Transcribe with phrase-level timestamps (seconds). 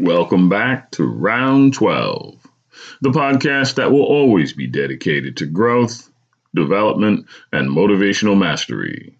[0.00, 2.34] Welcome back to Round 12,
[3.02, 6.10] the podcast that will always be dedicated to growth,
[6.54, 9.16] development, and motivational mastery.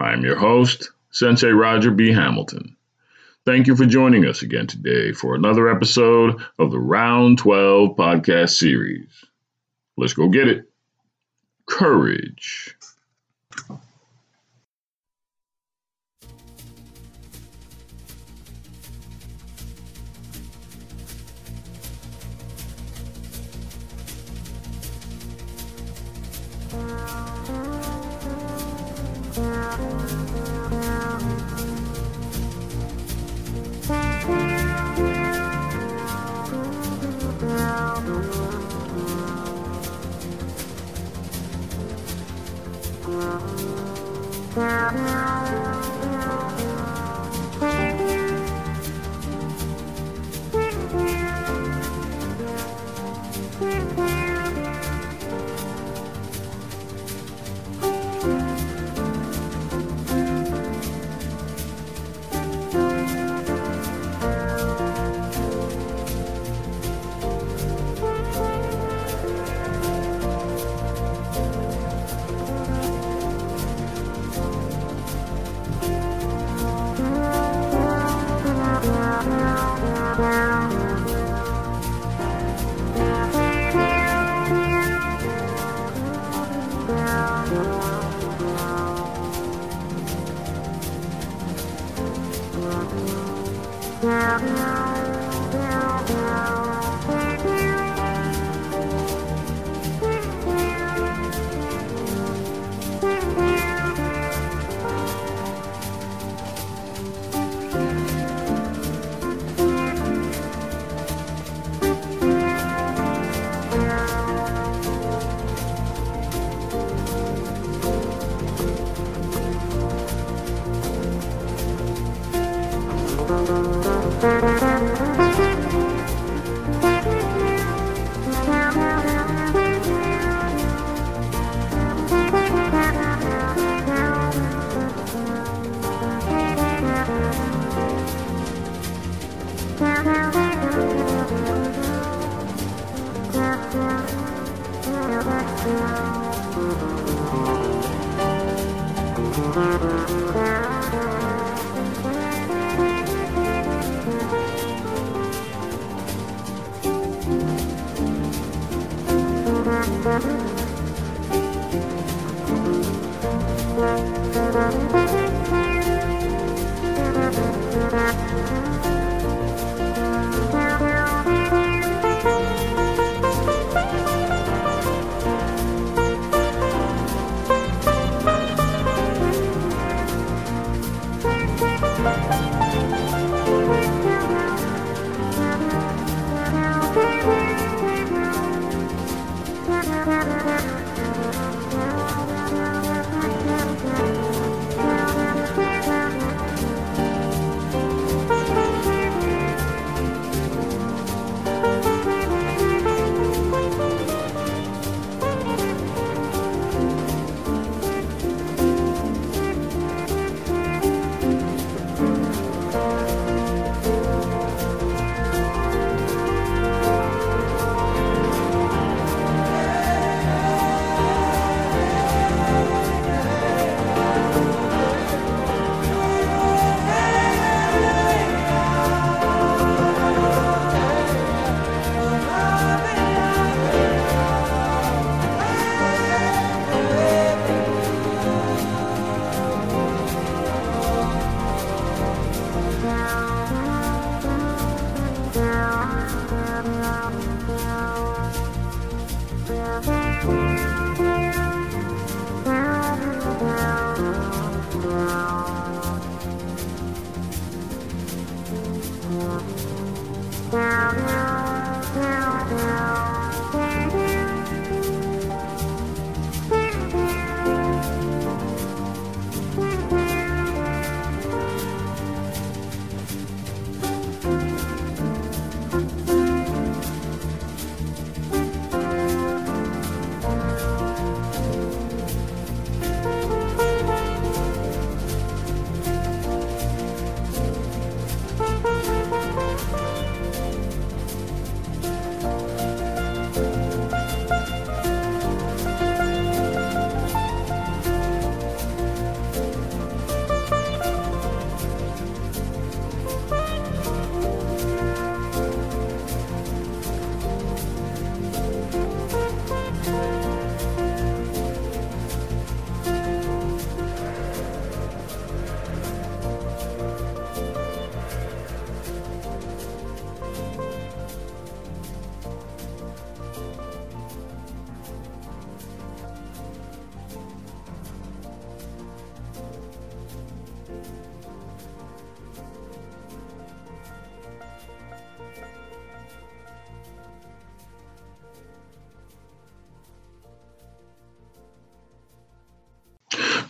[0.00, 2.12] I'm your host, Sensei Roger B.
[2.12, 2.76] Hamilton.
[3.44, 8.50] Thank you for joining us again today for another episode of the Round 12 podcast
[8.50, 9.24] series.
[9.96, 10.68] Let's go get it.
[11.66, 12.75] Courage.
[44.56, 45.35] Yeah.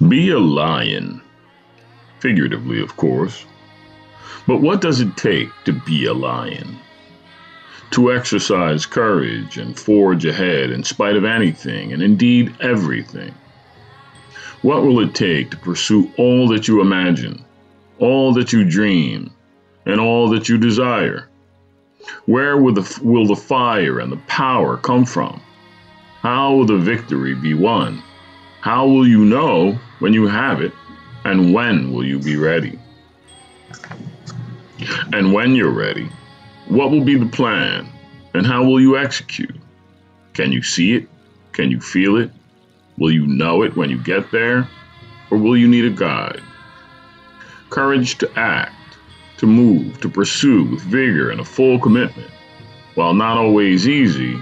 [0.09, 1.21] Be a lion.
[2.21, 3.45] Figuratively, of course.
[4.47, 6.79] But what does it take to be a lion?
[7.93, 13.35] To exercise courage and forge ahead in spite of anything and indeed everything.
[14.63, 17.45] What will it take to pursue all that you imagine,
[17.99, 19.31] all that you dream,
[19.87, 21.29] and all that you desire?
[22.27, 25.41] Where will the, will the fire and the power come from?
[26.21, 28.03] How will the victory be won?
[28.67, 30.73] How will you know when you have it?
[31.25, 32.77] And when will you be ready?
[35.13, 36.11] And when you're ready,
[36.67, 37.87] what will be the plan?
[38.35, 39.55] And how will you execute?
[40.33, 41.09] Can you see it?
[41.53, 42.33] Can you feel it?
[42.99, 44.69] Will you know it when you get there?
[45.31, 46.43] Or will you need a guide?
[47.71, 48.75] Courage to act,
[49.37, 52.33] to move, to pursue with vigor and a full commitment.
[52.97, 54.37] While not always easy,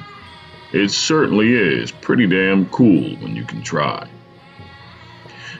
[0.73, 4.09] it certainly is pretty damn cool when you can try.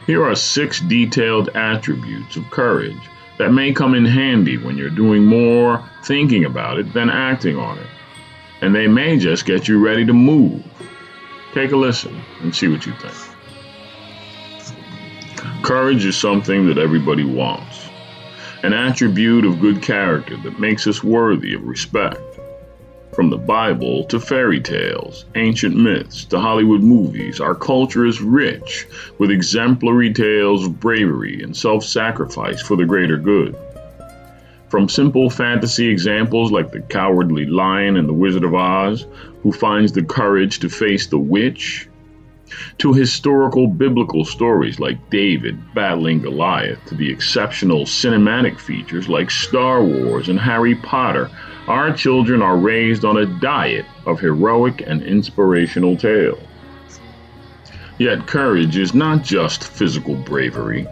[0.07, 3.01] Here are six detailed attributes of courage
[3.39, 7.79] that may come in handy when you're doing more thinking about it than acting on
[7.79, 7.87] it.
[8.61, 10.63] And they may just get you ready to move.
[11.55, 13.15] Take a listen and see what you think.
[15.63, 17.89] Courage is something that everybody wants,
[18.63, 22.34] an attribute of good character that makes us worthy of respect.
[23.15, 28.89] From the Bible to fairy tales, ancient myths to Hollywood movies, our culture is rich
[29.19, 33.57] with exemplary tales of bravery and self sacrifice for the greater good.
[34.69, 39.07] From simple fantasy examples like the cowardly lion in The Wizard of Oz,
[39.45, 41.89] who finds the courage to face the witch,
[42.79, 49.85] to historical biblical stories like David battling Goliath, to the exceptional cinematic features like Star
[49.85, 51.31] Wars and Harry Potter
[51.69, 56.43] our children are raised on a diet of heroic and inspirational tales.
[57.99, 60.87] Yet courage is not just physical bravery.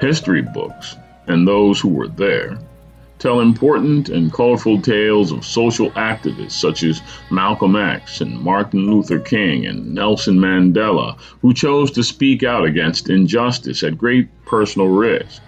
[0.00, 0.96] History books,
[1.28, 2.58] and those who were there,
[3.20, 9.20] tell important and colorful tales of social activists such as Malcolm X and Martin Luther
[9.20, 15.40] King and Nelson Mandela, who chose to speak out against injustice at great personal risk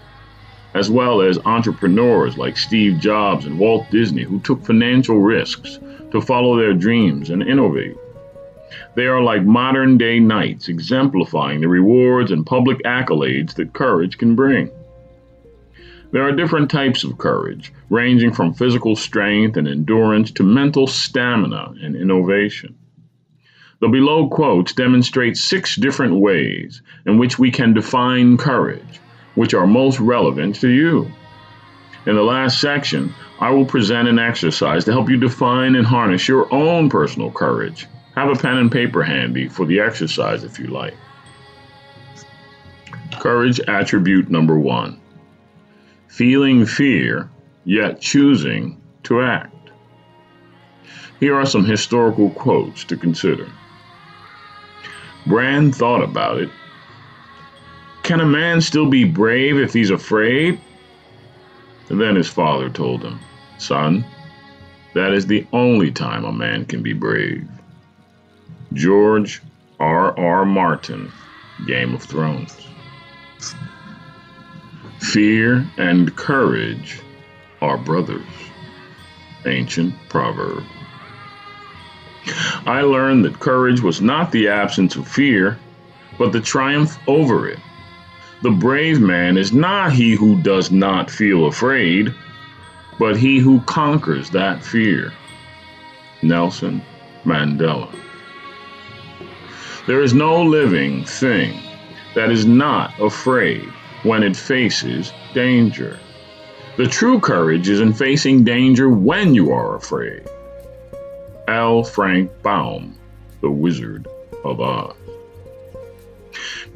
[0.76, 5.78] as well as entrepreneurs like Steve Jobs and Walt Disney who took financial risks
[6.11, 7.97] to follow their dreams and innovate.
[8.95, 14.35] They are like modern day knights, exemplifying the rewards and public accolades that courage can
[14.35, 14.71] bring.
[16.12, 21.73] There are different types of courage, ranging from physical strength and endurance to mental stamina
[21.83, 22.76] and innovation.
[23.80, 29.00] The below quotes demonstrate six different ways in which we can define courage
[29.37, 31.11] which are most relevant to you.
[32.07, 36.26] In the last section, I will present an exercise to help you define and harness
[36.26, 37.87] your own personal courage.
[38.14, 40.95] Have a pen and paper handy for the exercise if you like.
[43.21, 45.00] Courage attribute number one
[46.09, 47.28] feeling fear,
[47.66, 49.71] yet choosing to act.
[51.21, 53.47] Here are some historical quotes to consider.
[55.26, 56.49] Bran thought about it
[58.06, 60.60] can a man still be brave if he's afraid?
[61.88, 63.18] And then his father told him,
[63.58, 64.04] Son,
[64.94, 67.48] that is the only time a man can be brave.
[68.72, 69.42] George
[69.80, 70.16] R.
[70.16, 70.44] R.
[70.44, 71.10] Martin,
[71.66, 72.56] Game of Thrones.
[75.00, 77.00] Fear and courage
[77.60, 78.22] are brothers.
[79.46, 80.62] Ancient proverb.
[82.66, 85.58] I learned that courage was not the absence of fear,
[86.18, 87.58] but the triumph over it.
[88.43, 92.14] The brave man is not he who does not feel afraid,
[92.99, 95.12] but he who conquers that fear.
[96.23, 96.83] Nelson
[97.25, 97.90] Mandela.
[99.87, 101.62] There is no living thing
[102.14, 103.64] that is not afraid
[104.02, 105.99] when it faces danger.
[106.76, 110.28] The true courage is in facing danger when you are afraid.
[111.49, 111.83] L.
[111.85, 112.95] Frank Baum,
[113.40, 114.07] The Wizard
[114.45, 115.05] of Oz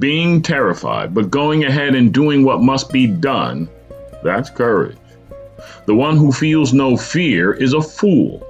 [0.00, 3.69] being terrified, but going ahead and doing what must be done,
[4.25, 4.97] that's courage.
[5.87, 8.45] The one who feels no fear is a fool,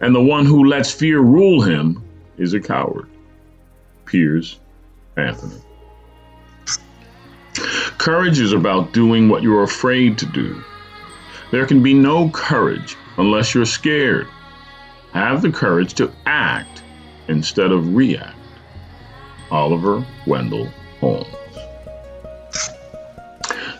[0.00, 2.02] and the one who lets fear rule him
[2.38, 3.08] is a coward.
[4.06, 4.58] Piers
[5.16, 5.60] Anthony.
[7.98, 10.62] Courage is about doing what you're afraid to do.
[11.50, 14.26] There can be no courage unless you're scared.
[15.12, 16.82] Have the courage to act
[17.28, 18.36] instead of react.
[19.50, 20.70] Oliver Wendell
[21.00, 21.26] Holmes.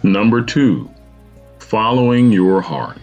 [0.02, 0.90] Number two,
[1.58, 2.98] following your heart.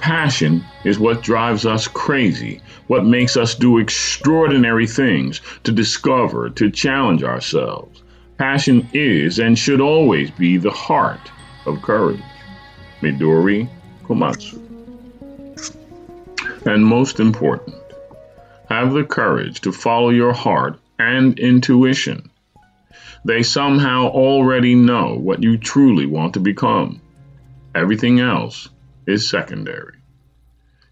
[0.00, 6.70] Passion is what drives us crazy, what makes us do extraordinary things to discover, to
[6.70, 8.02] challenge ourselves.
[8.36, 11.30] Passion is and should always be the heart
[11.66, 12.20] of courage.
[13.00, 13.68] Midori
[14.02, 14.58] Komatsu.
[16.66, 17.76] And most important,
[18.72, 22.30] have the courage to follow your heart and intuition.
[23.22, 27.02] They somehow already know what you truly want to become.
[27.74, 28.70] Everything else
[29.06, 29.96] is secondary.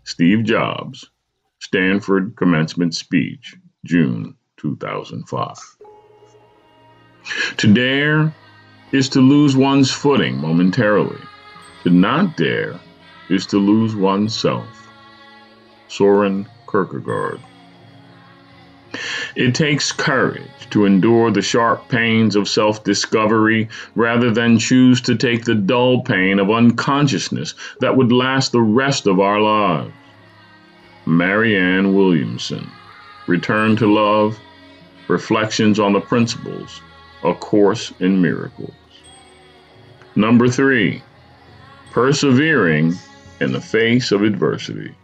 [0.04, 1.08] Steve Jobs,
[1.58, 3.56] Stanford Commencement Speech,
[3.86, 5.56] June 2005.
[7.56, 8.34] To dare
[8.92, 11.20] is to lose one's footing momentarily.
[11.84, 12.78] To not dare
[13.30, 14.68] is to lose oneself.
[15.88, 17.40] Soren Kierkegaard.
[19.36, 25.14] It takes courage to endure the sharp pains of self discovery rather than choose to
[25.14, 29.92] take the dull pain of unconsciousness that would last the rest of our lives.
[31.06, 32.70] Marianne Williamson,
[33.26, 34.38] Return to Love
[35.08, 36.80] Reflections on the Principles,
[37.24, 38.74] A Course in Miracles.
[40.14, 41.02] Number three,
[41.92, 42.94] persevering
[43.40, 44.94] in the face of adversity.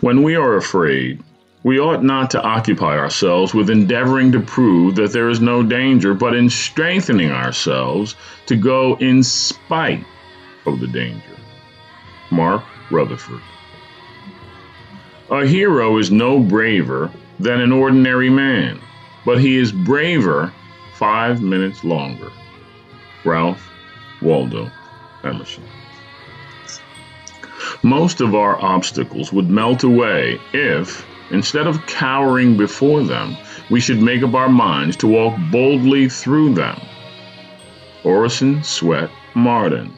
[0.00, 1.22] When we are afraid,
[1.64, 6.14] we ought not to occupy ourselves with endeavoring to prove that there is no danger,
[6.14, 8.16] but in strengthening ourselves
[8.46, 10.04] to go in spite
[10.66, 11.36] of the danger.
[12.30, 13.40] Mark Rutherford.
[15.30, 18.80] A hero is no braver than an ordinary man,
[19.24, 20.52] but he is braver
[20.94, 22.30] five minutes longer.
[23.24, 23.70] Ralph
[24.20, 24.70] Waldo
[25.24, 25.64] Emerson.
[27.82, 33.36] Most of our obstacles would melt away if, instead of cowering before them,
[33.70, 36.80] we should make up our minds to walk boldly through them.
[38.04, 39.92] Orison Swett Marden.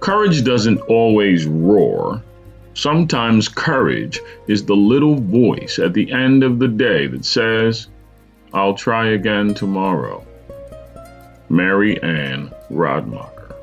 [0.00, 2.22] Courage doesn't always roar.
[2.74, 7.88] Sometimes courage is the little voice at the end of the day that says,
[8.52, 10.24] I'll try again tomorrow.
[11.48, 13.54] Mary Ann Radmacher.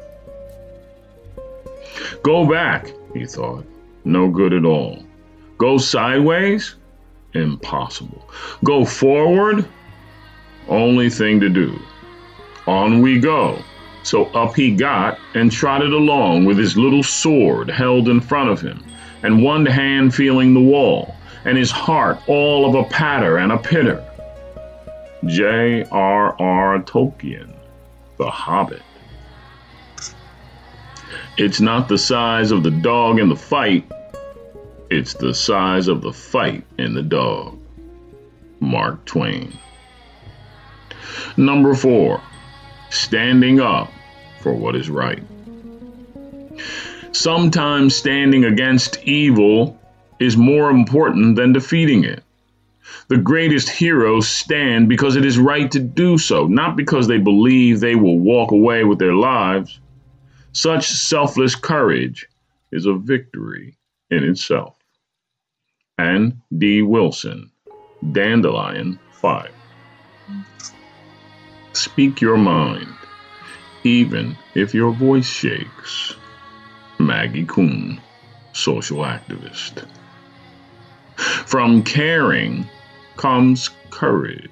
[2.24, 3.66] Go back, he thought.
[4.04, 5.05] No good at all.
[5.58, 6.76] Go sideways?
[7.34, 8.30] Impossible.
[8.64, 9.66] Go forward?
[10.68, 11.80] Only thing to do.
[12.68, 13.62] On we go.
[14.04, 18.62] So up he got and trotted along with his little sword held in front of
[18.62, 18.84] him,
[19.24, 23.58] and one hand feeling the wall, and his heart all of a patter and a
[23.58, 24.04] pitter.
[25.26, 26.80] J.R.R.
[26.84, 27.56] Tolkien,
[28.18, 28.84] The Hobbit.
[31.38, 33.90] It's not the size of the dog in the fight,
[34.96, 37.60] it's the size of the fight in the dog.
[38.62, 39.52] Mark Twain.
[41.36, 42.22] Number four,
[42.90, 43.92] standing up
[44.40, 45.22] for what is right.
[47.12, 49.78] Sometimes standing against evil
[50.20, 52.24] is more important than defeating it.
[53.10, 57.82] The greatest heroes stand because it is right to do so, not because they believe
[57.82, 59.78] they will walk away with their lives.
[60.54, 62.28] Such selfless courage
[62.72, 63.78] is a victory
[64.10, 64.75] in itself.
[65.98, 66.82] Ann D.
[66.82, 67.52] Wilson,
[68.12, 69.50] Dandelion Fire.
[71.72, 72.94] Speak your mind,
[73.86, 76.16] even if your voice shakes.
[77.00, 78.02] Maggie Kuhn,
[78.52, 79.86] social activist.
[81.16, 82.68] From caring
[83.16, 84.50] comes courage.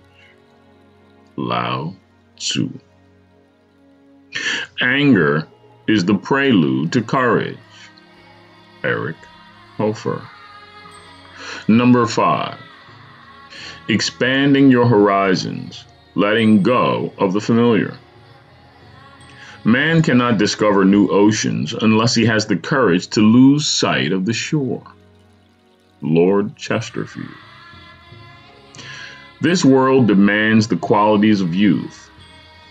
[1.35, 1.93] Lao
[2.37, 2.69] Tzu.
[4.81, 5.47] Anger
[5.87, 7.57] is the prelude to courage.
[8.83, 9.17] Eric
[9.77, 10.21] Hoffer.
[11.67, 12.57] Number five,
[13.87, 17.95] expanding your horizons, letting go of the familiar.
[19.63, 24.33] Man cannot discover new oceans unless he has the courage to lose sight of the
[24.33, 24.83] shore.
[26.01, 27.29] Lord Chesterfield.
[29.39, 32.09] This world demands the qualities of youth,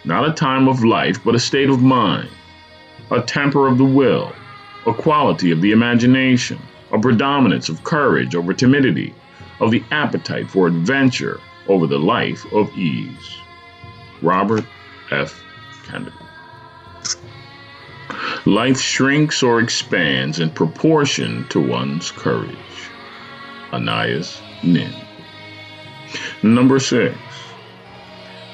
[0.04, 2.28] not a time of life, but a state of mind,
[3.11, 4.34] a temper of the will,
[4.87, 6.58] a quality of the imagination,
[6.92, 9.14] a predominance of courage over timidity,
[9.61, 13.37] of the appetite for adventure over the life of ease.
[14.20, 14.64] Robert
[15.11, 15.42] F.
[15.87, 16.14] Kennedy.
[18.44, 22.56] Life shrinks or expands in proportion to one's courage.
[23.72, 24.25] Anais
[24.62, 24.92] Nin.
[26.42, 27.16] Number six,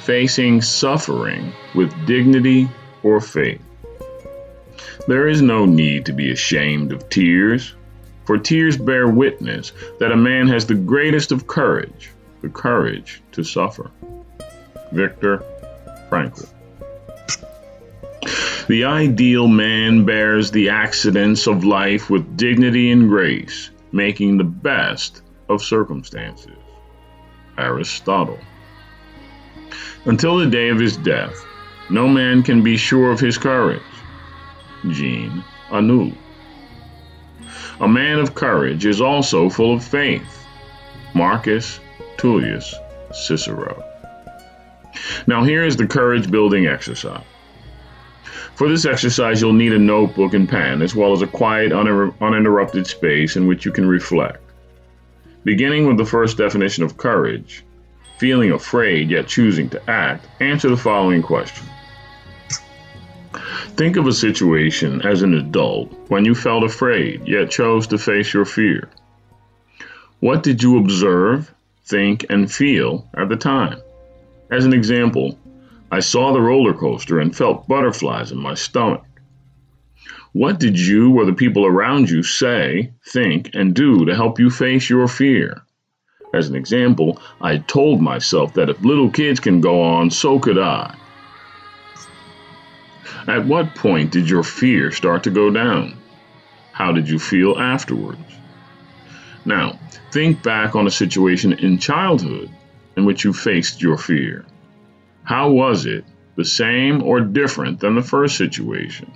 [0.00, 2.68] facing suffering with dignity
[3.02, 3.60] or faith.
[5.08, 7.74] There is no need to be ashamed of tears
[8.28, 12.10] for tears bear witness that a man has the greatest of courage,
[12.42, 13.90] the courage to suffer.
[14.92, 15.42] Viktor
[16.10, 16.46] Frankl.
[18.66, 25.22] The ideal man bears the accidents of life with dignity and grace, making the best
[25.48, 26.58] of circumstances.
[27.56, 28.38] Aristotle.
[30.04, 31.46] Until the day of his death,
[31.88, 33.80] no man can be sure of his courage.
[34.86, 36.27] Jean Anouilh.
[37.80, 40.44] A man of courage is also full of faith.
[41.14, 41.78] Marcus
[42.16, 42.74] Tullius
[43.12, 43.84] Cicero.
[45.28, 47.22] Now, here is the courage building exercise.
[48.56, 52.88] For this exercise, you'll need a notebook and pen, as well as a quiet, uninterrupted
[52.88, 54.42] space in which you can reflect.
[55.44, 57.64] Beginning with the first definition of courage,
[58.18, 61.64] feeling afraid yet choosing to act, answer the following question
[63.76, 68.32] Think of a situation as an adult when you felt afraid yet chose to face
[68.32, 68.88] your fear.
[70.20, 73.78] What did you observe, think, and feel at the time?
[74.50, 75.38] As an example,
[75.90, 79.04] I saw the roller coaster and felt butterflies in my stomach.
[80.32, 84.50] What did you or the people around you say, think, and do to help you
[84.50, 85.62] face your fear?
[86.34, 90.58] As an example, I told myself that if little kids can go on, so could
[90.58, 90.94] I.
[93.26, 95.96] At what point did your fear start to go down?
[96.72, 98.20] How did you feel afterwards?
[99.44, 99.78] Now,
[100.12, 102.50] think back on a situation in childhood
[102.96, 104.44] in which you faced your fear.
[105.24, 106.04] How was it,
[106.36, 109.10] the same or different than the first situation?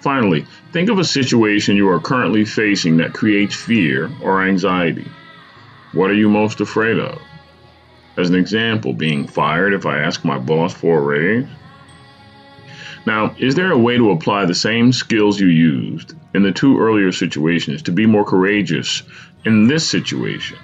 [0.00, 5.06] Finally, think of a situation you are currently facing that creates fear or anxiety.
[5.92, 7.20] What are you most afraid of?
[8.16, 11.46] As an example, being fired if I ask my boss for a raise?
[13.06, 16.78] Now, is there a way to apply the same skills you used in the two
[16.78, 19.02] earlier situations to be more courageous
[19.44, 20.58] in this situation?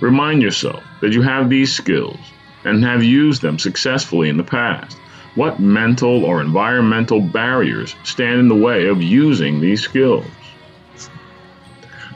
[0.00, 2.18] Remind yourself that you have these skills
[2.64, 4.96] and have used them successfully in the past.
[5.34, 10.26] What mental or environmental barriers stand in the way of using these skills?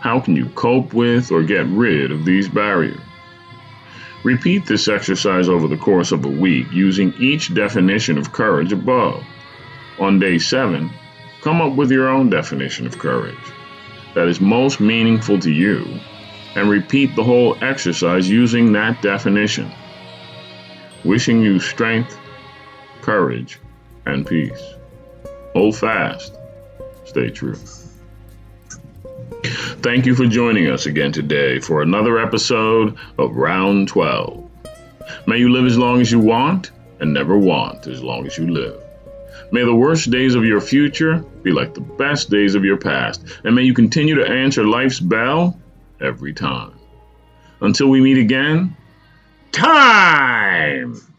[0.01, 3.01] How can you cope with or get rid of these barriers?
[4.25, 9.25] Repeat this exercise over the course of a week using each definition of courage above.
[9.99, 10.91] On day seven,
[11.41, 13.35] come up with your own definition of courage
[14.15, 15.85] that is most meaningful to you
[16.55, 19.71] and repeat the whole exercise using that definition.
[21.05, 22.17] Wishing you strength,
[23.01, 23.59] courage,
[24.07, 24.63] and peace.
[25.55, 26.37] Hold fast.
[27.05, 27.57] Stay true.
[29.83, 34.49] Thank you for joining us again today for another episode of Round 12.
[35.27, 38.49] May you live as long as you want and never want as long as you
[38.49, 38.81] live.
[39.51, 43.25] May the worst days of your future be like the best days of your past,
[43.43, 45.61] and may you continue to answer life's bell
[46.01, 46.79] every time.
[47.61, 48.77] Until we meet again,
[49.51, 51.12] time!